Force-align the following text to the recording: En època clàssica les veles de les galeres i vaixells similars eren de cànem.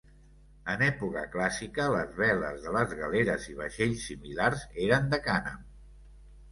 En 0.71 0.79
època 0.85 1.21
clàssica 1.35 1.85
les 1.97 2.17
veles 2.23 2.65
de 2.65 2.73
les 2.79 2.97
galeres 3.03 3.47
i 3.53 3.57
vaixells 3.63 4.09
similars 4.13 4.69
eren 4.89 5.09
de 5.15 5.23
cànem. 5.29 5.67